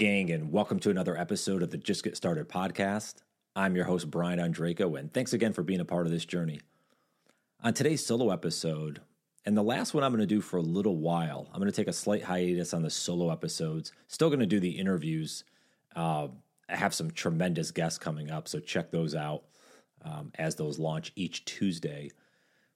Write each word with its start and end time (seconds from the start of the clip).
Gang, 0.00 0.30
and 0.30 0.50
welcome 0.50 0.78
to 0.78 0.88
another 0.88 1.14
episode 1.14 1.62
of 1.62 1.68
the 1.68 1.76
Just 1.76 2.02
Get 2.02 2.16
Started 2.16 2.48
podcast. 2.48 3.16
I'm 3.54 3.76
your 3.76 3.84
host, 3.84 4.10
Brian 4.10 4.38
Ondrako, 4.38 4.98
and 4.98 5.12
thanks 5.12 5.34
again 5.34 5.52
for 5.52 5.62
being 5.62 5.80
a 5.80 5.84
part 5.84 6.06
of 6.06 6.10
this 6.10 6.24
journey. 6.24 6.58
On 7.62 7.74
today's 7.74 8.06
solo 8.06 8.30
episode, 8.30 9.02
and 9.44 9.54
the 9.54 9.62
last 9.62 9.92
one 9.92 10.02
I'm 10.02 10.12
going 10.12 10.20
to 10.20 10.26
do 10.26 10.40
for 10.40 10.56
a 10.56 10.62
little 10.62 10.96
while, 10.96 11.50
I'm 11.52 11.60
going 11.60 11.70
to 11.70 11.76
take 11.76 11.86
a 11.86 11.92
slight 11.92 12.22
hiatus 12.22 12.72
on 12.72 12.80
the 12.80 12.88
solo 12.88 13.30
episodes. 13.30 13.92
Still 14.06 14.30
going 14.30 14.40
to 14.40 14.46
do 14.46 14.58
the 14.58 14.70
interviews. 14.70 15.44
Uh, 15.94 16.28
I 16.66 16.76
have 16.76 16.94
some 16.94 17.10
tremendous 17.10 17.70
guests 17.70 17.98
coming 17.98 18.30
up, 18.30 18.48
so 18.48 18.58
check 18.58 18.90
those 18.90 19.14
out 19.14 19.42
um, 20.02 20.32
as 20.38 20.54
those 20.54 20.78
launch 20.78 21.12
each 21.14 21.44
Tuesday. 21.44 22.10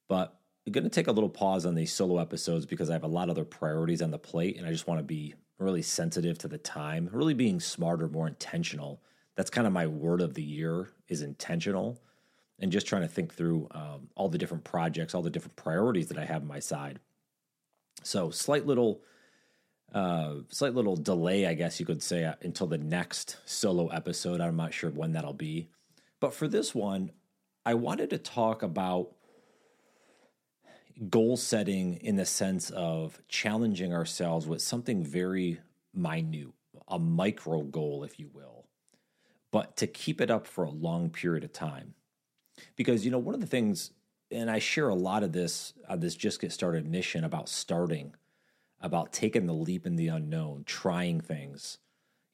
But 0.09 0.39
I'm 0.67 0.73
going 0.75 0.85
to 0.85 0.91
take 0.91 1.07
a 1.07 1.13
little 1.13 1.31
pause 1.31 1.65
on 1.65 1.75
these 1.75 1.91
solo 1.91 2.19
episodes 2.19 2.67
because 2.67 2.91
I 2.91 2.93
have 2.93 3.03
a 3.03 3.09
lot 3.09 3.31
of 3.31 3.39
other 3.39 3.47
priorities 3.47 4.03
on 4.03 4.11
the 4.11 4.19
plate, 4.19 4.59
and 4.59 4.67
I 4.67 4.73
just 4.73 4.87
want 4.87 4.99
to 4.99 5.05
be 5.05 5.35
really 5.59 5.83
sensitive 5.83 6.39
to 6.39 6.49
the 6.49 6.59
time, 6.59 7.09
really 7.13 7.35
being 7.35 7.61
smarter, 7.61 8.09
more 8.09 8.27
intentional. 8.27 9.01
That's 9.37 9.51
kind 9.51 9.67
of 9.67 9.73
my 9.73 9.87
word 9.87 10.21
of 10.21 10.35
the 10.35 10.43
year 10.43 10.91
is 11.09 11.23
intentional, 11.23 12.01
and 12.61 12.73
just 12.73 12.87
trying 12.87 13.03
to 13.03 13.09
think 13.09 13.35
through 13.35 13.69
um, 13.73 14.09
all 14.15 14.29
the 14.29 14.39
different 14.39 14.65
projects, 14.65 15.15
all 15.15 15.23
the 15.23 15.31
different 15.31 15.57
priorities 15.57 16.09
that 16.09 16.19
I 16.19 16.25
have 16.25 16.43
on 16.43 16.49
my 16.49 16.61
side. 16.61 17.01
So, 18.03 18.31
slight 18.31 18.67
little, 18.67 19.03
uh, 19.93 20.35
slight 20.49 20.75
little 20.75 20.97
delay, 20.97 21.47
I 21.47 21.55
guess 21.55 21.81
you 21.81 21.87
could 21.87 22.03
say, 22.03 22.25
uh, 22.25 22.35
until 22.43 22.67
the 22.67 22.79
next 22.79 23.39
solo 23.45 23.89
episode. 23.89 24.41
I'm 24.41 24.57
not 24.57 24.75
sure 24.75 24.91
when 24.91 25.13
that'll 25.13 25.33
be, 25.33 25.69
but 26.21 26.35
for 26.35 26.49
this 26.49 26.75
one, 26.75 27.11
I 27.67 27.75
wanted 27.75 28.11
to 28.11 28.19
talk 28.19 28.63
about 28.63 29.13
goal 31.09 31.37
setting 31.37 31.95
in 31.97 32.17
the 32.17 32.25
sense 32.25 32.71
of 32.71 33.21
challenging 33.29 33.93
ourselves 33.93 34.47
with 34.47 34.63
something 34.63 35.05
very 35.05 35.61
minute, 35.93 36.53
a 36.89 36.99
micro 36.99 37.63
goal, 37.63 38.05
if 38.05 38.19
you 38.19 38.29
will, 38.33 38.67
but 39.51 39.77
to 39.77 39.87
keep 39.87 40.21
it 40.21 40.31
up 40.31 40.47
for 40.47 40.65
a 40.65 40.71
long 40.71 41.11
period 41.11 41.45
of 41.45 41.53
time. 41.53 41.95
Because, 42.77 43.05
you 43.05 43.11
know, 43.11 43.19
one 43.19 43.35
of 43.35 43.41
the 43.41 43.47
things, 43.47 43.91
and 44.31 44.51
I 44.51 44.59
share 44.59 44.89
a 44.89 44.95
lot 44.95 45.23
of 45.23 45.33
this 45.33 45.75
on 45.89 46.01
this 46.01 46.15
Just 46.15 46.41
Get 46.41 46.53
Started 46.53 46.87
mission 46.87 47.25
about 47.25 47.49
starting, 47.49 48.15
about 48.81 49.13
taking 49.13 49.47
the 49.47 49.53
leap 49.53 49.87
in 49.87 49.97
the 49.97 50.09
unknown, 50.09 50.63
trying 50.65 51.21
things. 51.21 51.79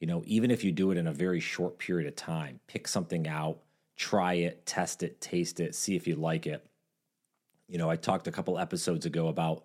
You 0.00 0.06
know, 0.06 0.22
even 0.26 0.50
if 0.50 0.64
you 0.64 0.72
do 0.72 0.90
it 0.90 0.98
in 0.98 1.06
a 1.06 1.12
very 1.12 1.40
short 1.40 1.78
period 1.78 2.08
of 2.08 2.16
time, 2.16 2.60
pick 2.66 2.88
something 2.88 3.28
out, 3.28 3.60
try 3.96 4.34
it, 4.34 4.64
test 4.66 5.02
it, 5.02 5.20
taste 5.20 5.60
it, 5.60 5.74
see 5.74 5.96
if 5.96 6.06
you 6.06 6.16
like 6.16 6.46
it 6.46 6.69
you 7.70 7.78
know, 7.78 7.88
I 7.88 7.96
talked 7.96 8.26
a 8.26 8.32
couple 8.32 8.58
episodes 8.58 9.06
ago 9.06 9.28
about 9.28 9.64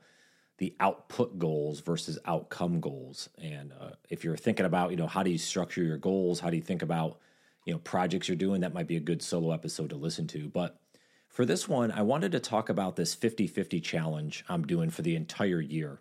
the 0.57 0.75
output 0.79 1.37
goals 1.37 1.81
versus 1.81 2.17
outcome 2.25 2.79
goals. 2.79 3.29
And 3.41 3.73
uh, 3.73 3.91
if 4.09 4.23
you're 4.23 4.37
thinking 4.37 4.65
about, 4.65 4.91
you 4.91 4.97
know, 4.97 5.07
how 5.07 5.23
do 5.23 5.31
you 5.31 5.37
structure 5.37 5.83
your 5.83 5.97
goals? 5.97 6.39
How 6.39 6.49
do 6.49 6.55
you 6.55 6.61
think 6.61 6.81
about, 6.81 7.19
you 7.65 7.73
know, 7.73 7.79
projects 7.79 8.29
you're 8.29 8.37
doing? 8.37 8.61
That 8.61 8.73
might 8.73 8.87
be 8.87 8.95
a 8.95 9.01
good 9.01 9.21
solo 9.21 9.51
episode 9.51 9.89
to 9.89 9.95
listen 9.95 10.27
to. 10.27 10.47
But 10.47 10.79
for 11.27 11.45
this 11.45 11.67
one, 11.67 11.91
I 11.91 12.03
wanted 12.03 12.31
to 12.33 12.39
talk 12.39 12.69
about 12.69 12.95
this 12.95 13.13
50 13.13 13.47
50 13.47 13.81
challenge 13.81 14.45
I'm 14.47 14.65
doing 14.65 14.89
for 14.89 15.01
the 15.01 15.15
entire 15.15 15.59
year. 15.59 15.99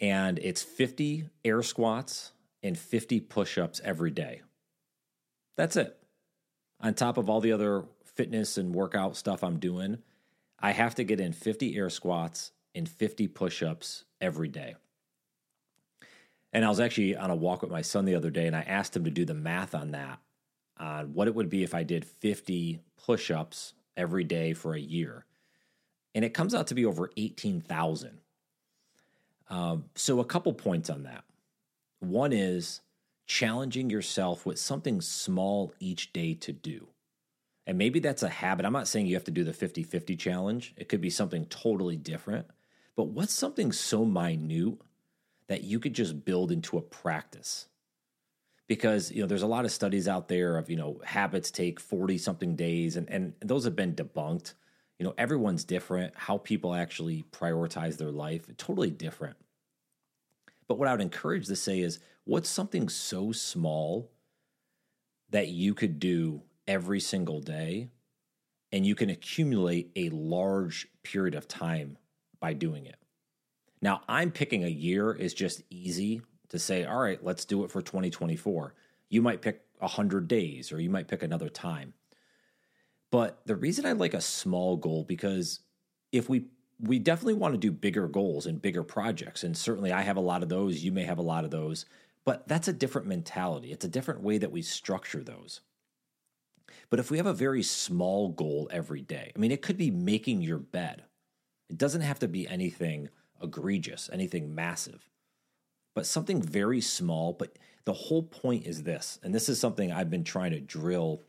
And 0.00 0.38
it's 0.38 0.62
50 0.62 1.28
air 1.44 1.62
squats 1.62 2.30
and 2.62 2.78
50 2.78 3.20
push 3.20 3.58
ups 3.58 3.80
every 3.84 4.12
day. 4.12 4.42
That's 5.56 5.76
it. 5.76 5.98
On 6.80 6.94
top 6.94 7.18
of 7.18 7.28
all 7.28 7.40
the 7.40 7.52
other 7.52 7.84
fitness 8.04 8.56
and 8.56 8.74
workout 8.74 9.16
stuff 9.16 9.42
I'm 9.42 9.58
doing, 9.58 9.98
I 10.60 10.72
have 10.72 10.94
to 10.96 11.04
get 11.04 11.20
in 11.20 11.32
50 11.32 11.76
air 11.76 11.90
squats 11.90 12.52
and 12.74 12.88
50 12.88 13.28
push 13.28 13.62
ups 13.62 14.04
every 14.20 14.48
day. 14.48 14.76
And 16.52 16.64
I 16.64 16.68
was 16.68 16.80
actually 16.80 17.16
on 17.16 17.30
a 17.30 17.36
walk 17.36 17.62
with 17.62 17.70
my 17.70 17.82
son 17.82 18.04
the 18.04 18.14
other 18.14 18.30
day 18.30 18.46
and 18.46 18.56
I 18.56 18.62
asked 18.62 18.96
him 18.96 19.04
to 19.04 19.10
do 19.10 19.24
the 19.24 19.34
math 19.34 19.74
on 19.74 19.92
that, 19.92 20.18
on 20.78 21.12
what 21.14 21.28
it 21.28 21.34
would 21.34 21.50
be 21.50 21.62
if 21.62 21.74
I 21.74 21.82
did 21.82 22.04
50 22.04 22.80
push 22.96 23.30
ups 23.30 23.74
every 23.96 24.24
day 24.24 24.54
for 24.54 24.74
a 24.74 24.80
year. 24.80 25.24
And 26.14 26.24
it 26.24 26.34
comes 26.34 26.54
out 26.54 26.68
to 26.68 26.74
be 26.74 26.86
over 26.86 27.10
18,000. 27.16 28.20
Um, 29.50 29.84
so, 29.94 30.20
a 30.20 30.24
couple 30.24 30.52
points 30.52 30.90
on 30.90 31.04
that. 31.04 31.24
One 32.00 32.32
is 32.32 32.80
challenging 33.26 33.88
yourself 33.88 34.44
with 34.44 34.58
something 34.58 35.00
small 35.00 35.72
each 35.80 36.12
day 36.12 36.34
to 36.34 36.52
do. 36.52 36.88
And 37.68 37.76
maybe 37.76 38.00
that's 38.00 38.22
a 38.22 38.30
habit. 38.30 38.64
I'm 38.64 38.72
not 38.72 38.88
saying 38.88 39.08
you 39.08 39.14
have 39.14 39.24
to 39.24 39.30
do 39.30 39.44
the 39.44 39.52
50 39.52 39.82
50 39.82 40.16
challenge, 40.16 40.72
it 40.78 40.88
could 40.88 41.02
be 41.02 41.10
something 41.10 41.44
totally 41.46 41.96
different. 41.96 42.46
But 42.96 43.08
what's 43.08 43.34
something 43.34 43.72
so 43.72 44.06
minute 44.06 44.78
that 45.48 45.64
you 45.64 45.78
could 45.78 45.92
just 45.92 46.24
build 46.24 46.50
into 46.50 46.78
a 46.78 46.82
practice? 46.82 47.66
Because 48.68 49.12
you 49.12 49.20
know, 49.20 49.26
there's 49.26 49.42
a 49.42 49.46
lot 49.46 49.66
of 49.66 49.70
studies 49.70 50.08
out 50.08 50.28
there 50.28 50.56
of 50.56 50.70
you 50.70 50.76
know 50.76 51.02
habits 51.04 51.50
take 51.50 51.78
40 51.78 52.16
something 52.16 52.56
days, 52.56 52.96
and 52.96 53.08
and 53.10 53.34
those 53.40 53.64
have 53.64 53.76
been 53.76 53.94
debunked. 53.94 54.54
You 54.98 55.04
know, 55.04 55.14
everyone's 55.18 55.64
different. 55.64 56.14
How 56.16 56.38
people 56.38 56.74
actually 56.74 57.26
prioritize 57.32 57.98
their 57.98 58.10
life, 58.10 58.46
totally 58.56 58.90
different. 58.90 59.36
But 60.68 60.78
what 60.78 60.88
I 60.88 60.92
would 60.92 61.02
encourage 61.02 61.46
to 61.48 61.56
say 61.56 61.80
is, 61.80 61.98
what's 62.24 62.48
something 62.48 62.88
so 62.88 63.30
small 63.30 64.10
that 65.28 65.48
you 65.48 65.74
could 65.74 66.00
do 66.00 66.42
every 66.68 67.00
single 67.00 67.40
day, 67.40 67.88
and 68.70 68.86
you 68.86 68.94
can 68.94 69.10
accumulate 69.10 69.90
a 69.96 70.10
large 70.10 70.86
period 71.02 71.34
of 71.34 71.48
time 71.48 71.98
by 72.38 72.52
doing 72.52 72.86
it. 72.86 72.96
Now, 73.80 74.02
I'm 74.08 74.30
picking 74.30 74.62
a 74.62 74.68
year 74.68 75.12
is 75.12 75.34
just 75.34 75.62
easy 75.70 76.20
to 76.50 76.58
say, 76.58 76.84
all 76.84 76.98
right, 77.00 77.22
let's 77.24 77.44
do 77.44 77.64
it 77.64 77.70
for 77.70 77.82
2024. 77.82 78.74
You 79.08 79.22
might 79.22 79.42
pick 79.42 79.62
100 79.78 80.28
days 80.28 80.72
or 80.72 80.80
you 80.80 80.90
might 80.90 81.08
pick 81.08 81.22
another 81.22 81.48
time. 81.48 81.94
But 83.10 83.40
the 83.46 83.56
reason 83.56 83.86
I 83.86 83.92
like 83.92 84.14
a 84.14 84.20
small 84.20 84.76
goal 84.76 85.04
because 85.04 85.60
if 86.12 86.28
we 86.28 86.46
we 86.80 87.00
definitely 87.00 87.34
want 87.34 87.54
to 87.54 87.58
do 87.58 87.72
bigger 87.72 88.06
goals 88.06 88.46
and 88.46 88.62
bigger 88.62 88.84
projects 88.84 89.42
and 89.42 89.56
certainly 89.56 89.90
I 89.90 90.02
have 90.02 90.16
a 90.16 90.20
lot 90.20 90.44
of 90.44 90.48
those, 90.48 90.84
you 90.84 90.92
may 90.92 91.02
have 91.02 91.18
a 91.18 91.22
lot 91.22 91.44
of 91.44 91.50
those, 91.50 91.86
but 92.24 92.46
that's 92.46 92.68
a 92.68 92.72
different 92.72 93.08
mentality. 93.08 93.72
It's 93.72 93.84
a 93.84 93.88
different 93.88 94.22
way 94.22 94.38
that 94.38 94.52
we 94.52 94.62
structure 94.62 95.24
those. 95.24 95.60
But 96.90 97.00
if 97.00 97.10
we 97.10 97.16
have 97.16 97.26
a 97.26 97.34
very 97.34 97.62
small 97.62 98.28
goal 98.30 98.68
every 98.70 99.02
day, 99.02 99.32
I 99.34 99.38
mean, 99.38 99.52
it 99.52 99.62
could 99.62 99.76
be 99.76 99.90
making 99.90 100.42
your 100.42 100.58
bed. 100.58 101.04
It 101.68 101.78
doesn't 101.78 102.00
have 102.00 102.18
to 102.20 102.28
be 102.28 102.48
anything 102.48 103.10
egregious, 103.42 104.08
anything 104.12 104.54
massive, 104.54 105.08
but 105.94 106.06
something 106.06 106.42
very 106.42 106.80
small. 106.80 107.32
But 107.32 107.58
the 107.84 107.92
whole 107.92 108.22
point 108.22 108.66
is 108.66 108.82
this, 108.82 109.18
and 109.22 109.34
this 109.34 109.48
is 109.48 109.60
something 109.60 109.92
I've 109.92 110.10
been 110.10 110.24
trying 110.24 110.52
to 110.52 110.60
drill 110.60 111.22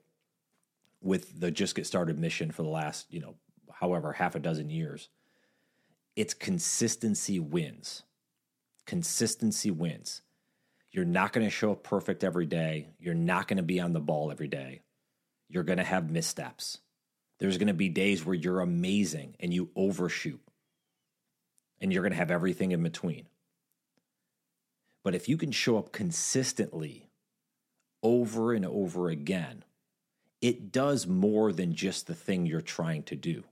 with 1.02 1.40
the 1.40 1.52
Just 1.52 1.76
Get 1.76 1.88
Started 1.88 2.20
mission 2.20 2.52
for 2.52 2.64
the 2.64 2.70
last, 2.70 3.08
you 3.12 3.20
know, 3.20 3.36
however, 3.72 4.14
half 4.14 4.36
a 4.36 4.40
dozen 4.40 4.70
years. 4.70 5.10
It's 6.16 6.34
consistency 6.34 7.40
wins. 7.40 8.04
Consistency 8.86 9.72
wins. 9.72 10.22
You're 10.92 11.06
not 11.06 11.32
going 11.32 11.46
to 11.46 11.52
show 11.52 11.72
up 11.72 11.84
perfect 11.84 12.24
every 12.24 12.46
day. 12.46 12.88
You're 13.00 13.14
not 13.14 13.48
going 13.48 13.58
to 13.58 13.64
be 13.64 13.80
on 13.80 13.94
the 13.94 14.00
ball 14.00 14.32
every 14.32 14.48
day 14.48 14.82
you're 15.50 15.64
going 15.64 15.78
to 15.78 15.84
have 15.84 16.12
missteps. 16.12 16.78
There's 17.40 17.58
going 17.58 17.68
to 17.68 17.74
be 17.74 17.90
days 17.90 18.26
where 18.26 18.36
you're 18.36 18.62
amazing 18.62 19.36
and 19.40 19.54
you 19.54 19.70
overshoot, 19.76 20.42
and 21.82 21.92
you're 21.92 22.04
going 22.04 22.12
to 22.12 22.18
have 22.18 22.32
everything 22.32 22.72
in 22.72 22.84
between. 22.84 23.26
But 25.04 25.16
if 25.16 25.30
you 25.30 25.38
can 25.38 25.52
show 25.52 25.78
up 25.78 25.92
consistently 25.92 27.10
over 28.04 28.54
and 28.54 28.66
over 28.66 29.10
again, 29.10 29.64
it 30.42 30.72
does 30.72 31.08
more 31.08 31.52
than 31.52 31.74
just 31.74 32.08
the 32.08 32.14
thing 32.14 32.46
you're 32.46 32.62
trying 32.62 33.04
to 33.04 33.16
do. 33.16 33.44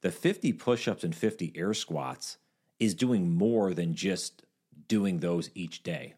The 0.00 0.10
50 0.10 0.52
push 0.54 0.88
ups 0.88 1.04
and 1.04 1.14
50 1.14 1.52
air 1.54 1.74
squats 1.74 2.38
is 2.78 2.94
doing 2.94 3.30
more 3.30 3.72
than 3.74 3.94
just 3.94 4.44
doing 4.88 5.20
those 5.20 5.50
each 5.54 5.82
day. 5.82 6.14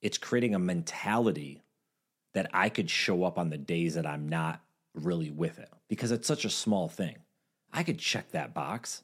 It's 0.00 0.18
creating 0.18 0.54
a 0.54 0.58
mentality 0.58 1.62
that 2.34 2.50
I 2.52 2.68
could 2.68 2.90
show 2.90 3.24
up 3.24 3.38
on 3.38 3.50
the 3.50 3.58
days 3.58 3.94
that 3.94 4.06
I'm 4.06 4.28
not 4.28 4.60
really 4.94 5.30
with 5.30 5.58
it 5.58 5.70
because 5.88 6.12
it's 6.12 6.26
such 6.26 6.44
a 6.44 6.50
small 6.50 6.88
thing. 6.88 7.16
I 7.72 7.82
could 7.82 7.98
check 7.98 8.30
that 8.32 8.54
box. 8.54 9.02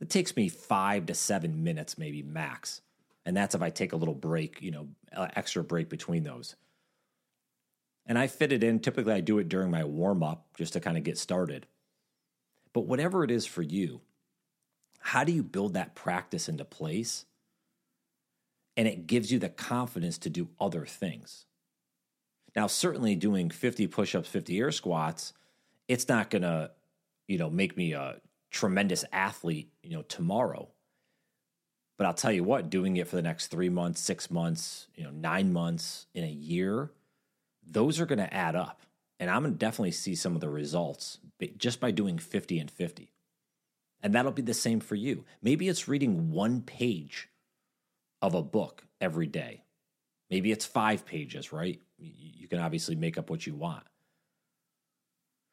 It 0.00 0.10
takes 0.10 0.36
me 0.36 0.48
five 0.48 1.06
to 1.06 1.14
seven 1.14 1.64
minutes, 1.64 1.96
maybe 1.96 2.22
max. 2.22 2.80
And 3.24 3.36
that's 3.36 3.54
if 3.54 3.62
I 3.62 3.70
take 3.70 3.92
a 3.92 3.96
little 3.96 4.14
break, 4.14 4.60
you 4.60 4.70
know, 4.70 4.88
extra 5.34 5.64
break 5.64 5.88
between 5.88 6.24
those. 6.24 6.56
And 8.06 8.18
I 8.18 8.26
fit 8.26 8.52
it 8.52 8.62
in. 8.62 8.80
Typically, 8.80 9.14
I 9.14 9.20
do 9.20 9.38
it 9.38 9.48
during 9.48 9.70
my 9.70 9.84
warm 9.84 10.22
up 10.22 10.46
just 10.58 10.74
to 10.74 10.80
kind 10.80 10.98
of 10.98 11.04
get 11.04 11.16
started. 11.16 11.66
But 12.74 12.82
whatever 12.82 13.24
it 13.24 13.30
is 13.30 13.46
for 13.46 13.62
you, 13.62 14.02
how 15.00 15.24
do 15.24 15.32
you 15.32 15.42
build 15.42 15.74
that 15.74 15.94
practice 15.94 16.48
into 16.48 16.64
place? 16.64 17.24
And 18.76 18.86
it 18.88 19.06
gives 19.06 19.32
you 19.32 19.38
the 19.38 19.48
confidence 19.48 20.18
to 20.18 20.30
do 20.30 20.48
other 20.60 20.84
things. 20.84 21.46
Now, 22.56 22.66
certainly 22.66 23.16
doing 23.16 23.50
50 23.50 23.86
push-ups, 23.88 24.28
50 24.28 24.58
air 24.58 24.70
squats, 24.70 25.32
it's 25.88 26.08
not 26.08 26.30
going 26.30 26.42
to, 26.42 26.70
you 27.26 27.38
know, 27.38 27.50
make 27.50 27.76
me 27.76 27.92
a 27.92 28.20
tremendous 28.50 29.04
athlete, 29.12 29.70
you 29.82 29.96
know, 29.96 30.02
tomorrow. 30.02 30.68
But 31.96 32.06
I'll 32.06 32.14
tell 32.14 32.32
you 32.32 32.44
what, 32.44 32.70
doing 32.70 32.96
it 32.96 33.08
for 33.08 33.16
the 33.16 33.22
next 33.22 33.48
three 33.48 33.68
months, 33.68 34.00
six 34.00 34.30
months, 34.30 34.88
you 34.94 35.04
know, 35.04 35.10
nine 35.10 35.52
months, 35.52 36.06
in 36.14 36.24
a 36.24 36.28
year, 36.28 36.90
those 37.66 38.00
are 38.00 38.06
going 38.06 38.18
to 38.18 38.34
add 38.34 38.56
up. 38.56 38.82
And 39.20 39.30
I'm 39.30 39.42
going 39.42 39.54
to 39.54 39.58
definitely 39.58 39.92
see 39.92 40.14
some 40.14 40.34
of 40.34 40.40
the 40.40 40.48
results 40.48 41.18
just 41.56 41.80
by 41.80 41.90
doing 41.90 42.18
50 42.18 42.58
and 42.58 42.70
50. 42.70 43.12
And 44.02 44.14
that'll 44.14 44.32
be 44.32 44.42
the 44.42 44.54
same 44.54 44.80
for 44.80 44.96
you. 44.96 45.24
Maybe 45.40 45.68
it's 45.68 45.88
reading 45.88 46.30
one 46.30 46.62
page 46.62 47.28
of 48.20 48.34
a 48.34 48.42
book 48.42 48.84
every 49.00 49.26
day. 49.26 49.62
Maybe 50.30 50.50
it's 50.50 50.66
five 50.66 51.06
pages, 51.06 51.52
right? 51.52 51.80
You 51.98 52.48
can 52.48 52.58
obviously 52.58 52.96
make 52.96 53.18
up 53.18 53.30
what 53.30 53.46
you 53.46 53.54
want. 53.54 53.84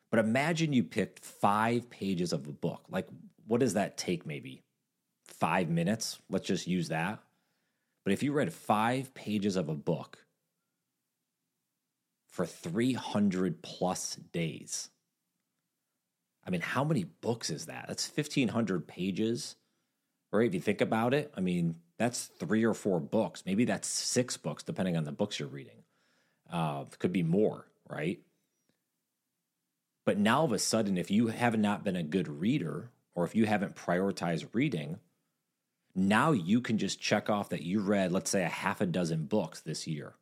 But 0.09 0.19
imagine 0.19 0.73
you 0.73 0.83
picked 0.83 1.23
five 1.23 1.89
pages 1.89 2.33
of 2.33 2.45
a 2.47 2.51
book. 2.51 2.83
Like, 2.89 3.07
what 3.47 3.61
does 3.61 3.75
that 3.75 3.97
take, 3.97 4.25
maybe? 4.25 4.61
Five 5.25 5.69
minutes? 5.69 6.19
Let's 6.29 6.47
just 6.47 6.67
use 6.67 6.89
that. 6.89 7.19
But 8.03 8.13
if 8.13 8.23
you 8.23 8.33
read 8.33 8.51
five 8.51 9.13
pages 9.13 9.55
of 9.55 9.69
a 9.69 9.75
book 9.75 10.25
for 12.29 12.45
300 12.45 13.61
plus 13.61 14.15
days, 14.33 14.89
I 16.45 16.49
mean, 16.49 16.61
how 16.61 16.83
many 16.83 17.03
books 17.03 17.49
is 17.49 17.67
that? 17.67 17.85
That's 17.87 18.09
1,500 18.09 18.87
pages, 18.87 19.55
right? 20.31 20.47
If 20.47 20.53
you 20.53 20.59
think 20.59 20.81
about 20.81 21.13
it, 21.13 21.31
I 21.37 21.39
mean, 21.41 21.75
that's 21.97 22.25
three 22.25 22.65
or 22.65 22.73
four 22.73 22.99
books. 22.99 23.43
Maybe 23.45 23.63
that's 23.63 23.87
six 23.87 24.37
books, 24.37 24.63
depending 24.63 24.97
on 24.97 25.03
the 25.03 25.11
books 25.11 25.39
you're 25.39 25.47
reading. 25.47 25.83
Uh, 26.51 26.85
could 26.99 27.13
be 27.13 27.23
more, 27.23 27.65
right? 27.89 28.19
But 30.05 30.17
now, 30.17 30.43
of 30.43 30.51
a 30.51 30.59
sudden, 30.59 30.97
if 30.97 31.09
you 31.09 31.27
have 31.27 31.57
not 31.57 31.83
been 31.83 31.95
a 31.95 32.03
good 32.03 32.27
reader 32.27 32.89
or 33.13 33.23
if 33.23 33.35
you 33.35 33.45
haven't 33.45 33.75
prioritized 33.75 34.47
reading, 34.53 34.99
now 35.95 36.31
you 36.31 36.61
can 36.61 36.77
just 36.77 36.99
check 36.99 37.29
off 37.29 37.49
that 37.49 37.63
you 37.63 37.79
read, 37.79 38.11
let's 38.11 38.31
say, 38.31 38.43
a 38.43 38.49
half 38.49 38.81
a 38.81 38.85
dozen 38.85 39.25
books 39.25 39.61
this 39.61 39.87
year. 39.87 40.15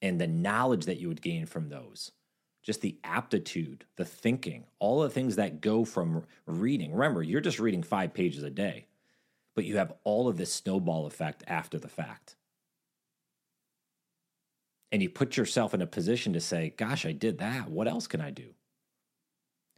And 0.00 0.20
the 0.20 0.26
knowledge 0.26 0.86
that 0.86 0.98
you 0.98 1.08
would 1.08 1.22
gain 1.22 1.46
from 1.46 1.68
those 1.68 2.12
just 2.62 2.80
the 2.80 2.96
aptitude, 3.02 3.84
the 3.96 4.04
thinking, 4.04 4.64
all 4.78 5.00
the 5.00 5.10
things 5.10 5.36
that 5.36 5.60
go 5.60 5.84
from 5.84 6.24
reading. 6.46 6.92
Remember, 6.92 7.22
you're 7.22 7.40
just 7.40 7.58
reading 7.58 7.82
five 7.82 8.14
pages 8.14 8.44
a 8.44 8.50
day, 8.50 8.86
but 9.54 9.64
you 9.64 9.78
have 9.78 9.92
all 10.04 10.28
of 10.28 10.36
this 10.36 10.52
snowball 10.52 11.06
effect 11.06 11.42
after 11.46 11.78
the 11.78 11.88
fact. 11.88 12.36
And 14.92 15.02
you 15.02 15.08
put 15.08 15.36
yourself 15.36 15.74
in 15.74 15.82
a 15.82 15.86
position 15.86 16.34
to 16.34 16.40
say, 16.40 16.74
Gosh, 16.76 17.04
I 17.04 17.12
did 17.12 17.38
that. 17.38 17.68
What 17.68 17.88
else 17.88 18.06
can 18.06 18.20
I 18.20 18.30
do? 18.30 18.54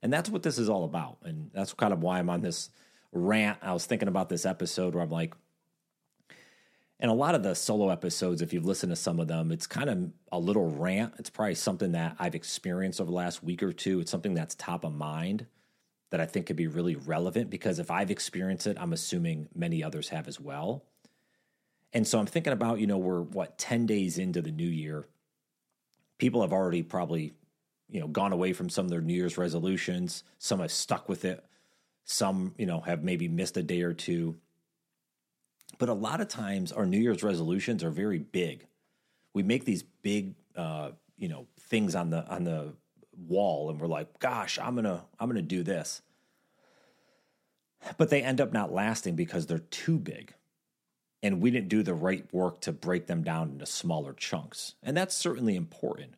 And 0.03 0.13
that's 0.13 0.29
what 0.29 0.43
this 0.43 0.59
is 0.59 0.69
all 0.69 0.85
about. 0.85 1.19
And 1.23 1.51
that's 1.55 1.73
kind 1.73 1.93
of 1.93 2.03
why 2.03 2.19
I'm 2.19 2.29
on 2.29 2.43
this 2.43 2.69
rant. 3.13 3.59
I 3.63 3.73
was 3.73 3.87
thinking 3.87 4.09
about 4.09 4.29
this 4.29 4.45
episode 4.45 4.95
where 4.95 5.03
I'm 5.03 5.11
like, 5.11 5.35
and 7.01 7.11
a 7.11 7.15
lot 7.15 7.35
of 7.35 7.43
the 7.43 7.55
solo 7.55 7.91
episodes, 7.91 8.43
if 8.43 8.53
you've 8.53 8.67
listened 8.67 8.91
to 8.91 8.97
some 8.97 9.19
of 9.19 9.29
them, 9.29 9.51
it's 9.51 9.67
kind 9.67 9.91
of 9.91 10.13
a 10.31 10.39
little 10.39 10.71
rant. 10.71 11.15
It's 11.19 11.31
probably 11.31 11.55
something 11.55 11.93
that 11.93 12.17
I've 12.19 12.35
experienced 12.35 13.01
over 13.01 13.11
the 13.11 13.17
last 13.17 13.43
week 13.43 13.63
or 13.63 13.73
two. 13.73 14.01
It's 14.01 14.11
something 14.11 14.35
that's 14.35 14.55
top 14.55 14.85
of 14.85 14.95
mind 14.95 15.47
that 16.11 16.21
I 16.21 16.27
think 16.27 16.47
could 16.47 16.57
be 16.57 16.67
really 16.67 16.95
relevant 16.95 17.51
because 17.51 17.79
if 17.79 17.91
I've 17.91 18.11
experienced 18.11 18.67
it, 18.67 18.77
I'm 18.81 18.93
assuming 18.93 19.49
many 19.55 19.83
others 19.83 20.11
have 20.11 20.29
as 20.29 20.39
well. 20.39 20.85
And 21.95 22.07
so 22.07 22.19
I'm 22.19 22.27
thinking 22.27 22.53
about, 22.53 22.81
you 22.81 22.89
know, 22.89 22.99
we're 22.99 23.23
what, 23.23 23.57
10 23.57 23.87
days 23.87 24.19
into 24.19 24.43
the 24.43 24.51
new 24.51 24.67
year. 24.67 25.07
People 26.19 26.43
have 26.43 26.53
already 26.53 26.83
probably, 26.83 27.33
you 27.89 28.01
know, 28.01 28.09
gone 28.09 28.33
away 28.33 28.53
from 28.53 28.69
some 28.69 28.85
of 28.85 28.91
their 28.91 29.01
New 29.01 29.15
Year's 29.15 29.39
resolutions. 29.39 30.25
Some 30.39 30.59
have 30.59 30.73
stuck 30.73 31.09
with 31.09 31.25
it. 31.25 31.45
Some, 32.05 32.55
you 32.59 32.67
know, 32.67 32.81
have 32.81 33.05
maybe 33.05 33.29
missed 33.29 33.57
a 33.57 33.63
day 33.63 33.83
or 33.83 33.95
two. 33.95 34.37
But 35.79 35.89
a 35.89 35.95
lot 35.95 36.21
of 36.21 36.29
times 36.29 36.73
our 36.73 36.85
New 36.85 36.99
Year's 36.99 37.23
resolutions 37.23 37.85
are 37.85 37.91
very 37.91 38.19
big. 38.19 38.67
We 39.33 39.43
make 39.43 39.65
these 39.65 39.83
big, 40.03 40.35
uh, 40.57 40.91
you 41.17 41.29
know, 41.29 41.47
things 41.59 41.95
on 41.95 42.11
the 42.11 42.27
on 42.27 42.45
the 42.45 42.75
wall, 43.17 43.71
and 43.71 43.81
we're 43.81 43.89
like, 43.89 44.19
"Gosh, 44.21 44.59
I'm 44.59 44.77
gonna 44.77 45.05
I'm 45.19 45.29
gonna 45.29 45.43
do 45.43 45.63
this," 45.63 46.03
but 47.97 48.11
they 48.11 48.23
end 48.23 48.41
up 48.41 48.53
not 48.53 48.73
lasting 48.73 49.17
because 49.17 49.47
they're 49.47 49.59
too 49.59 49.99
big, 49.99 50.35
and 51.25 51.41
we 51.41 51.51
didn't 51.51 51.71
do 51.71 51.83
the 51.83 51.95
right 51.95 52.27
work 52.35 52.61
to 52.61 52.71
break 52.71 53.07
them 53.07 53.25
down 53.25 53.53
into 53.53 53.65
smaller 53.65 54.13
chunks, 54.13 54.75
and 54.83 54.95
that's 54.95 55.17
certainly 55.17 55.57
important. 55.57 56.17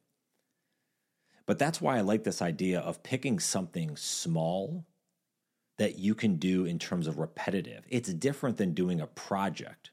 But 1.46 1.60
that's 1.60 1.80
why 1.80 1.96
I 1.96 2.00
like 2.00 2.24
this 2.24 2.42
idea 2.42 2.80
of 2.80 3.04
picking 3.04 3.38
something 3.38 3.96
small 3.96 4.84
that 5.78 5.96
you 5.96 6.16
can 6.16 6.36
do 6.36 6.64
in 6.64 6.80
terms 6.80 7.06
of 7.06 7.20
repetitive. 7.20 7.84
It's 7.88 8.12
different 8.12 8.56
than 8.56 8.74
doing 8.74 9.00
a 9.00 9.06
project. 9.06 9.92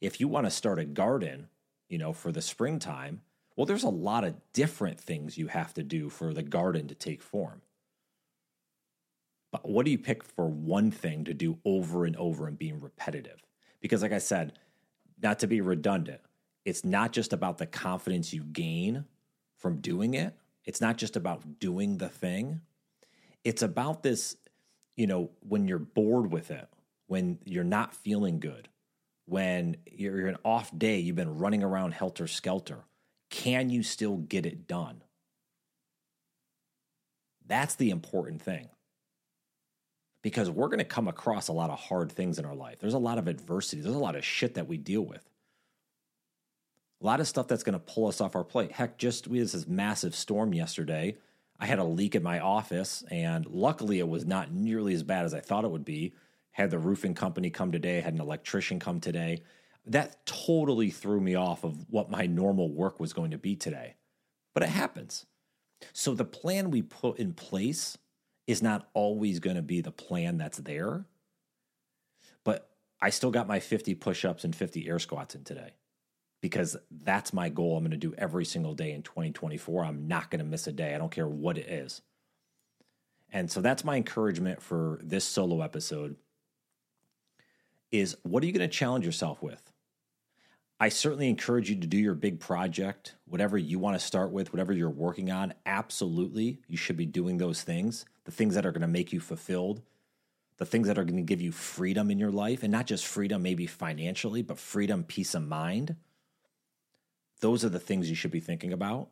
If 0.00 0.18
you 0.20 0.26
want 0.26 0.46
to 0.46 0.50
start 0.50 0.78
a 0.78 0.86
garden, 0.86 1.48
you 1.90 1.98
know, 1.98 2.14
for 2.14 2.32
the 2.32 2.40
springtime, 2.40 3.20
well, 3.56 3.66
there's 3.66 3.84
a 3.84 3.90
lot 3.90 4.24
of 4.24 4.36
different 4.54 4.98
things 4.98 5.36
you 5.36 5.48
have 5.48 5.74
to 5.74 5.82
do 5.82 6.08
for 6.08 6.32
the 6.32 6.42
garden 6.42 6.88
to 6.88 6.94
take 6.94 7.20
form. 7.20 7.60
But 9.52 9.68
what 9.68 9.84
do 9.84 9.90
you 9.90 9.98
pick 9.98 10.24
for 10.24 10.48
one 10.48 10.90
thing 10.90 11.24
to 11.24 11.34
do 11.34 11.58
over 11.66 12.06
and 12.06 12.16
over 12.16 12.48
and 12.48 12.58
being 12.58 12.80
repetitive? 12.80 13.44
Because, 13.84 14.00
like 14.00 14.12
I 14.12 14.18
said, 14.18 14.58
not 15.22 15.40
to 15.40 15.46
be 15.46 15.60
redundant, 15.60 16.22
it's 16.64 16.86
not 16.86 17.12
just 17.12 17.34
about 17.34 17.58
the 17.58 17.66
confidence 17.66 18.32
you 18.32 18.42
gain 18.42 19.04
from 19.58 19.82
doing 19.82 20.14
it, 20.14 20.34
it's 20.64 20.80
not 20.80 20.96
just 20.96 21.16
about 21.16 21.58
doing 21.58 21.98
the 21.98 22.08
thing. 22.08 22.62
It's 23.44 23.60
about 23.60 24.02
this 24.02 24.36
you 24.96 25.06
know, 25.06 25.28
when 25.40 25.68
you're 25.68 25.78
bored 25.78 26.32
with 26.32 26.50
it, 26.50 26.66
when 27.08 27.38
you're 27.44 27.62
not 27.62 27.94
feeling 27.94 28.40
good, 28.40 28.70
when 29.26 29.76
you're 29.92 30.28
an 30.28 30.38
off 30.46 30.70
day, 30.78 30.98
you've 30.98 31.16
been 31.16 31.36
running 31.36 31.62
around 31.62 31.92
helter 31.92 32.26
skelter, 32.26 32.84
can 33.28 33.68
you 33.68 33.82
still 33.82 34.16
get 34.16 34.46
it 34.46 34.66
done? 34.66 35.02
That's 37.46 37.74
the 37.74 37.90
important 37.90 38.40
thing. 38.40 38.68
Because 40.24 40.50
we're 40.50 40.66
going 40.66 40.78
to 40.78 40.84
come 40.84 41.06
across 41.06 41.46
a 41.46 41.52
lot 41.52 41.70
of 41.70 41.78
hard 41.78 42.10
things 42.10 42.40
in 42.40 42.44
our 42.44 42.56
life. 42.56 42.80
There's 42.80 42.94
a 42.94 42.98
lot 42.98 43.18
of 43.18 43.28
adversity, 43.28 43.80
there's 43.80 43.94
a 43.94 43.98
lot 44.00 44.16
of 44.16 44.24
shit 44.24 44.54
that 44.54 44.66
we 44.66 44.76
deal 44.76 45.02
with. 45.02 45.22
A 47.00 47.06
lot 47.06 47.20
of 47.20 47.28
stuff 47.28 47.46
that's 47.46 47.62
going 47.62 47.74
to 47.74 47.78
pull 47.78 48.08
us 48.08 48.20
off 48.20 48.34
our 48.34 48.42
plate. 48.42 48.72
Heck, 48.72 48.98
just 48.98 49.28
we 49.28 49.38
had 49.38 49.46
this 49.46 49.68
massive 49.68 50.16
storm 50.16 50.52
yesterday 50.52 51.16
I 51.58 51.66
had 51.66 51.78
a 51.78 51.84
leak 51.84 52.14
in 52.14 52.22
my 52.22 52.40
office, 52.40 53.04
and 53.10 53.46
luckily 53.46 53.98
it 53.98 54.08
was 54.08 54.26
not 54.26 54.52
nearly 54.52 54.94
as 54.94 55.02
bad 55.02 55.24
as 55.24 55.34
I 55.34 55.40
thought 55.40 55.64
it 55.64 55.70
would 55.70 55.84
be. 55.84 56.14
Had 56.52 56.70
the 56.70 56.78
roofing 56.78 57.14
company 57.14 57.50
come 57.50 57.72
today, 57.72 58.00
had 58.00 58.14
an 58.14 58.20
electrician 58.20 58.78
come 58.78 59.00
today. 59.00 59.42
That 59.86 60.24
totally 60.26 60.90
threw 60.90 61.20
me 61.20 61.34
off 61.34 61.64
of 61.64 61.86
what 61.90 62.10
my 62.10 62.26
normal 62.26 62.70
work 62.70 62.98
was 62.98 63.12
going 63.12 63.32
to 63.32 63.38
be 63.38 63.54
today. 63.54 63.94
But 64.52 64.62
it 64.62 64.68
happens. 64.68 65.26
So 65.92 66.14
the 66.14 66.24
plan 66.24 66.70
we 66.70 66.82
put 66.82 67.18
in 67.18 67.34
place 67.34 67.98
is 68.46 68.62
not 68.62 68.88
always 68.94 69.40
going 69.40 69.56
to 69.56 69.62
be 69.62 69.80
the 69.80 69.90
plan 69.90 70.36
that's 70.38 70.58
there. 70.58 71.04
But 72.44 72.68
I 73.00 73.10
still 73.10 73.30
got 73.30 73.48
my 73.48 73.60
50 73.60 73.94
push 73.94 74.24
ups 74.24 74.44
and 74.44 74.54
50 74.54 74.88
air 74.88 74.98
squats 74.98 75.34
in 75.34 75.44
today 75.44 75.72
because 76.40 76.76
that's 76.90 77.32
my 77.32 77.48
goal. 77.48 77.76
I'm 77.76 77.84
going 77.84 77.92
to 77.92 77.96
do 77.96 78.14
every 78.18 78.44
single 78.44 78.74
day 78.74 78.92
in 78.92 79.02
2024. 79.02 79.84
I'm 79.84 80.08
not 80.08 80.30
going 80.30 80.40
to 80.40 80.44
miss 80.44 80.66
a 80.66 80.72
day. 80.72 80.94
I 80.94 80.98
don't 80.98 81.10
care 81.10 81.28
what 81.28 81.56
it 81.56 81.68
is. 81.68 82.02
And 83.32 83.50
so 83.50 83.60
that's 83.60 83.84
my 83.84 83.96
encouragement 83.96 84.62
for 84.62 85.00
this 85.02 85.24
solo 85.24 85.62
episode 85.62 86.16
is 87.90 88.16
what 88.22 88.42
are 88.42 88.46
you 88.46 88.52
going 88.52 88.68
to 88.68 88.76
challenge 88.76 89.06
yourself 89.06 89.42
with? 89.42 89.72
I 90.80 90.88
certainly 90.88 91.28
encourage 91.28 91.70
you 91.70 91.76
to 91.76 91.86
do 91.86 91.96
your 91.96 92.14
big 92.14 92.40
project, 92.40 93.14
whatever 93.26 93.56
you 93.56 93.78
want 93.78 93.98
to 93.98 94.04
start 94.04 94.32
with, 94.32 94.52
whatever 94.52 94.72
you're 94.72 94.90
working 94.90 95.30
on. 95.30 95.54
Absolutely, 95.64 96.60
you 96.66 96.76
should 96.76 96.96
be 96.96 97.06
doing 97.06 97.38
those 97.38 97.62
things, 97.62 98.04
the 98.24 98.32
things 98.32 98.54
that 98.54 98.66
are 98.66 98.72
going 98.72 98.82
to 98.82 98.88
make 98.88 99.12
you 99.12 99.20
fulfilled, 99.20 99.82
the 100.56 100.66
things 100.66 100.88
that 100.88 100.98
are 100.98 101.04
going 101.04 101.16
to 101.16 101.22
give 101.22 101.40
you 101.40 101.52
freedom 101.52 102.10
in 102.10 102.18
your 102.18 102.32
life, 102.32 102.62
and 102.62 102.72
not 102.72 102.86
just 102.86 103.06
freedom 103.06 103.42
maybe 103.42 103.66
financially, 103.66 104.42
but 104.42 104.58
freedom, 104.58 105.04
peace 105.04 105.34
of 105.34 105.46
mind. 105.46 105.96
Those 107.40 107.64
are 107.64 107.70
the 107.70 107.78
things 107.78 108.10
you 108.10 108.16
should 108.16 108.30
be 108.30 108.40
thinking 108.40 108.72
about. 108.72 109.10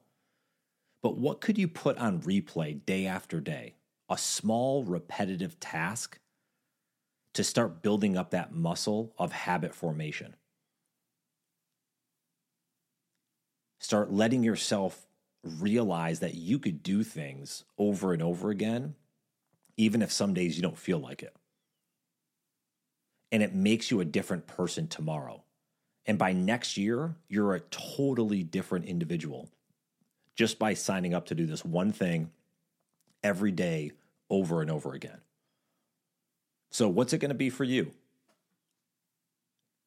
But 1.01 1.17
what 1.17 1.41
could 1.41 1.59
you 1.59 1.69
put 1.69 1.99
on 1.99 2.23
replay 2.23 2.85
day 2.85 3.07
after 3.07 3.41
day? 3.41 3.75
A 4.09 4.19
small, 4.19 4.85
repetitive 4.85 5.59
task 5.61 6.19
to 7.35 7.45
start 7.45 7.83
building 7.83 8.17
up 8.17 8.31
that 8.31 8.53
muscle 8.53 9.13
of 9.17 9.33
habit 9.33 9.75
formation. 9.75 10.37
Start 13.83 14.13
letting 14.13 14.45
yourself 14.45 15.09
realize 15.43 16.21
that 16.21 16.37
you 16.37 16.61
could 16.61 16.85
do 16.85 17.03
things 17.03 17.65
over 17.77 18.13
and 18.13 18.23
over 18.23 18.51
again, 18.51 18.95
even 19.77 20.03
if 20.03 20.13
some 20.13 20.35
days 20.35 20.55
you 20.55 20.63
don't 20.63 20.79
feel 20.79 21.01
like 21.01 21.21
it. 21.21 21.35
And 23.33 23.43
it 23.43 23.57
makes 23.57 23.91
you 23.91 23.99
a 23.99 24.05
different 24.05 24.47
person 24.47 24.87
tomorrow. 24.87 25.43
And 26.07 26.17
by 26.17 26.33
next 26.33 26.77
year, 26.77 27.17
you're 27.27 27.57
a 27.57 27.61
totally 27.61 28.45
different 28.45 28.85
individual 28.85 29.51
just 30.37 30.61
by 30.61 30.75
signing 30.75 31.13
up 31.13 31.27
to 31.27 31.35
do 31.35 31.45
this 31.45 31.65
one 31.65 31.91
thing 31.91 32.31
every 33.25 33.51
day 33.51 33.91
over 34.31 34.63
and 34.63 34.71
over 34.71 34.93
again. 34.93 35.23
So, 36.71 36.89
what's 36.89 37.13
it 37.13 37.19
going 37.19 37.31
to 37.31 37.35
be 37.35 37.51
for 37.51 37.65
you? 37.65 37.91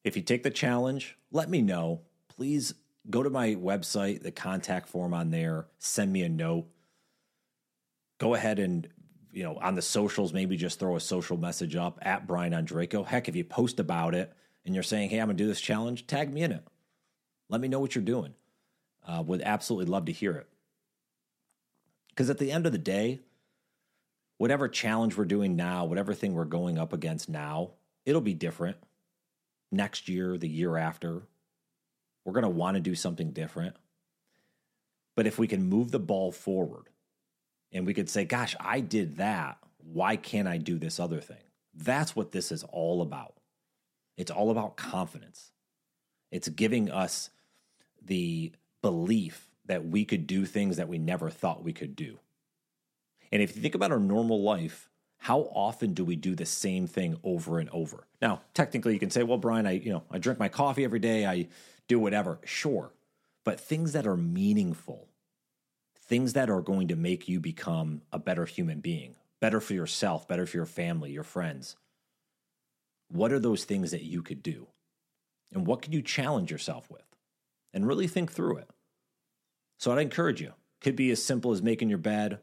If 0.04 0.16
you 0.16 0.22
take 0.22 0.42
the 0.42 0.50
challenge, 0.50 1.16
let 1.32 1.48
me 1.48 1.62
know. 1.62 2.02
Please 2.28 2.74
go 3.08 3.22
to 3.22 3.30
my 3.30 3.54
website, 3.54 4.22
the 4.22 4.32
contact 4.32 4.88
form 4.88 5.14
on 5.14 5.30
there, 5.30 5.66
send 5.78 6.12
me 6.12 6.22
a 6.22 6.28
note. 6.28 6.66
Go 8.18 8.34
ahead 8.34 8.58
and, 8.58 8.88
you 9.32 9.42
know, 9.42 9.56
on 9.56 9.74
the 9.74 9.82
socials, 9.82 10.32
maybe 10.32 10.56
just 10.56 10.78
throw 10.78 10.96
a 10.96 11.00
social 11.00 11.36
message 11.36 11.76
up 11.76 11.98
at 12.02 12.26
Brian 12.26 12.52
Ondrako. 12.52 13.06
Heck, 13.06 13.28
if 13.28 13.36
you 13.36 13.44
post 13.44 13.78
about 13.78 14.14
it 14.14 14.32
and 14.64 14.74
you're 14.74 14.82
saying, 14.82 15.10
hey, 15.10 15.18
I'm 15.18 15.26
going 15.26 15.36
to 15.36 15.44
do 15.44 15.48
this 15.48 15.60
challenge, 15.60 16.06
tag 16.06 16.32
me 16.32 16.42
in 16.42 16.52
it. 16.52 16.66
Let 17.48 17.60
me 17.60 17.68
know 17.68 17.78
what 17.78 17.94
you're 17.94 18.04
doing. 18.04 18.34
Uh, 19.06 19.22
would 19.24 19.42
absolutely 19.42 19.90
love 19.90 20.06
to 20.06 20.12
hear 20.12 20.32
it. 20.32 20.48
Because 22.08 22.30
at 22.30 22.38
the 22.38 22.50
end 22.50 22.66
of 22.66 22.72
the 22.72 22.78
day, 22.78 23.20
whatever 24.38 24.68
challenge 24.68 25.16
we're 25.16 25.26
doing 25.26 25.54
now, 25.54 25.84
whatever 25.84 26.12
thing 26.14 26.34
we're 26.34 26.44
going 26.44 26.78
up 26.78 26.92
against 26.92 27.28
now, 27.28 27.72
it'll 28.04 28.20
be 28.20 28.34
different 28.34 28.78
next 29.70 30.08
year, 30.08 30.38
the 30.38 30.48
year 30.48 30.76
after. 30.76 31.22
We're 32.26 32.32
going 32.32 32.42
to 32.42 32.48
want 32.48 32.74
to 32.74 32.80
do 32.80 32.96
something 32.96 33.30
different. 33.30 33.76
But 35.14 35.28
if 35.28 35.38
we 35.38 35.46
can 35.46 35.62
move 35.62 35.92
the 35.92 36.00
ball 36.00 36.32
forward 36.32 36.88
and 37.72 37.86
we 37.86 37.94
could 37.94 38.10
say, 38.10 38.24
gosh, 38.24 38.56
I 38.58 38.80
did 38.80 39.18
that. 39.18 39.58
Why 39.78 40.16
can't 40.16 40.48
I 40.48 40.58
do 40.58 40.76
this 40.76 40.98
other 40.98 41.20
thing? 41.20 41.36
That's 41.72 42.16
what 42.16 42.32
this 42.32 42.50
is 42.50 42.64
all 42.64 43.00
about. 43.00 43.34
It's 44.16 44.32
all 44.32 44.50
about 44.50 44.76
confidence. 44.76 45.52
It's 46.32 46.48
giving 46.48 46.90
us 46.90 47.30
the 48.02 48.50
belief 48.82 49.48
that 49.66 49.86
we 49.86 50.04
could 50.04 50.26
do 50.26 50.46
things 50.46 50.78
that 50.78 50.88
we 50.88 50.98
never 50.98 51.30
thought 51.30 51.62
we 51.62 51.72
could 51.72 51.94
do. 51.94 52.18
And 53.30 53.40
if 53.40 53.54
you 53.54 53.62
think 53.62 53.76
about 53.76 53.92
our 53.92 54.00
normal 54.00 54.42
life, 54.42 54.88
how 55.26 55.40
often 55.56 55.92
do 55.92 56.04
we 56.04 56.14
do 56.14 56.36
the 56.36 56.46
same 56.46 56.86
thing 56.86 57.18
over 57.24 57.58
and 57.58 57.68
over? 57.70 58.06
Now, 58.22 58.42
technically 58.54 58.92
you 58.92 59.00
can 59.00 59.10
say, 59.10 59.24
well, 59.24 59.38
Brian, 59.38 59.66
I, 59.66 59.72
you 59.72 59.90
know, 59.90 60.04
I 60.08 60.18
drink 60.18 60.38
my 60.38 60.48
coffee 60.48 60.84
every 60.84 61.00
day, 61.00 61.26
I 61.26 61.48
do 61.88 61.98
whatever. 61.98 62.38
Sure. 62.44 62.92
But 63.42 63.58
things 63.58 63.90
that 63.94 64.06
are 64.06 64.16
meaningful, 64.16 65.08
things 65.98 66.34
that 66.34 66.48
are 66.48 66.60
going 66.60 66.86
to 66.86 66.94
make 66.94 67.26
you 67.26 67.40
become 67.40 68.02
a 68.12 68.20
better 68.20 68.44
human 68.44 68.78
being, 68.78 69.16
better 69.40 69.60
for 69.60 69.74
yourself, 69.74 70.28
better 70.28 70.46
for 70.46 70.58
your 70.58 70.64
family, 70.64 71.10
your 71.10 71.24
friends. 71.24 71.74
What 73.08 73.32
are 73.32 73.40
those 73.40 73.64
things 73.64 73.90
that 73.90 74.04
you 74.04 74.22
could 74.22 74.44
do? 74.44 74.68
And 75.52 75.66
what 75.66 75.82
can 75.82 75.92
you 75.92 76.02
challenge 76.02 76.52
yourself 76.52 76.88
with? 76.88 77.02
And 77.74 77.84
really 77.84 78.06
think 78.06 78.30
through 78.30 78.58
it. 78.58 78.70
So 79.80 79.90
I'd 79.90 80.02
encourage 80.02 80.40
you. 80.40 80.52
Could 80.80 80.94
be 80.94 81.10
as 81.10 81.20
simple 81.20 81.50
as 81.50 81.62
making 81.62 81.88
your 81.88 81.98
bed. 81.98 82.38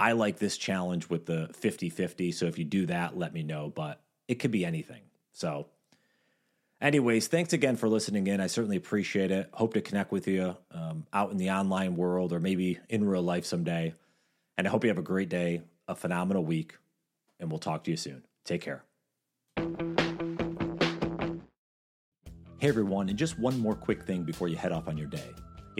I 0.00 0.12
like 0.12 0.38
this 0.38 0.56
challenge 0.56 1.10
with 1.10 1.26
the 1.26 1.50
50 1.52 1.90
50. 1.90 2.32
So 2.32 2.46
if 2.46 2.58
you 2.58 2.64
do 2.64 2.86
that, 2.86 3.18
let 3.18 3.34
me 3.34 3.42
know. 3.42 3.70
But 3.72 4.00
it 4.28 4.36
could 4.36 4.50
be 4.50 4.64
anything. 4.64 5.02
So, 5.32 5.66
anyways, 6.80 7.28
thanks 7.28 7.52
again 7.52 7.76
for 7.76 7.86
listening 7.86 8.26
in. 8.26 8.40
I 8.40 8.46
certainly 8.46 8.78
appreciate 8.78 9.30
it. 9.30 9.50
Hope 9.52 9.74
to 9.74 9.82
connect 9.82 10.10
with 10.10 10.26
you 10.26 10.56
um, 10.72 11.06
out 11.12 11.32
in 11.32 11.36
the 11.36 11.50
online 11.50 11.96
world 11.96 12.32
or 12.32 12.40
maybe 12.40 12.78
in 12.88 13.04
real 13.04 13.20
life 13.20 13.44
someday. 13.44 13.94
And 14.56 14.66
I 14.66 14.70
hope 14.70 14.84
you 14.84 14.88
have 14.88 14.98
a 14.98 15.02
great 15.02 15.28
day, 15.28 15.60
a 15.86 15.94
phenomenal 15.94 16.44
week, 16.44 16.78
and 17.38 17.50
we'll 17.50 17.58
talk 17.58 17.84
to 17.84 17.90
you 17.90 17.98
soon. 17.98 18.24
Take 18.46 18.62
care. 18.62 18.82
Hey 22.58 22.68
everyone, 22.68 23.10
and 23.10 23.18
just 23.18 23.38
one 23.38 23.58
more 23.58 23.74
quick 23.74 24.04
thing 24.04 24.22
before 24.22 24.48
you 24.48 24.56
head 24.56 24.72
off 24.72 24.88
on 24.88 24.96
your 24.96 25.08
day. 25.08 25.30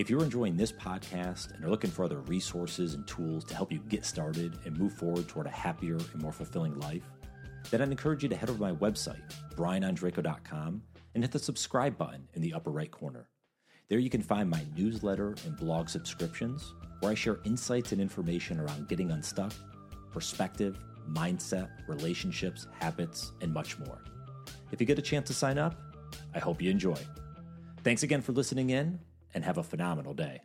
If 0.01 0.09
you're 0.09 0.23
enjoying 0.23 0.57
this 0.57 0.71
podcast 0.71 1.53
and 1.53 1.63
are 1.63 1.69
looking 1.69 1.91
for 1.91 2.03
other 2.03 2.21
resources 2.21 2.95
and 2.95 3.05
tools 3.05 3.45
to 3.45 3.53
help 3.53 3.71
you 3.71 3.77
get 3.87 4.03
started 4.03 4.57
and 4.65 4.75
move 4.75 4.93
forward 4.93 5.27
toward 5.27 5.45
a 5.45 5.51
happier 5.51 5.93
and 5.93 6.15
more 6.19 6.31
fulfilling 6.31 6.73
life, 6.79 7.03
then 7.69 7.83
I'd 7.83 7.91
encourage 7.91 8.23
you 8.23 8.29
to 8.29 8.35
head 8.35 8.49
over 8.49 8.57
to 8.57 8.63
my 8.63 8.71
website, 8.71 9.21
brianondrako.com, 9.55 10.81
and 11.13 11.23
hit 11.23 11.31
the 11.31 11.37
subscribe 11.37 11.99
button 11.99 12.27
in 12.33 12.41
the 12.41 12.51
upper 12.51 12.71
right 12.71 12.89
corner. 12.89 13.29
There 13.89 13.99
you 13.99 14.09
can 14.09 14.23
find 14.23 14.49
my 14.49 14.65
newsletter 14.75 15.35
and 15.45 15.55
blog 15.55 15.87
subscriptions, 15.87 16.73
where 17.01 17.11
I 17.11 17.15
share 17.15 17.37
insights 17.43 17.91
and 17.91 18.01
information 18.01 18.59
around 18.59 18.87
getting 18.87 19.11
unstuck, 19.11 19.53
perspective, 20.11 20.79
mindset, 21.07 21.69
relationships, 21.87 22.65
habits, 22.79 23.33
and 23.41 23.53
much 23.53 23.77
more. 23.77 24.01
If 24.71 24.81
you 24.81 24.87
get 24.87 24.97
a 24.97 25.03
chance 25.03 25.27
to 25.27 25.35
sign 25.35 25.59
up, 25.59 25.79
I 26.33 26.39
hope 26.39 26.59
you 26.59 26.71
enjoy. 26.71 26.97
Thanks 27.83 28.01
again 28.01 28.23
for 28.23 28.31
listening 28.31 28.71
in 28.71 28.99
and 29.33 29.43
have 29.43 29.57
a 29.57 29.63
phenomenal 29.63 30.13
day. 30.13 30.41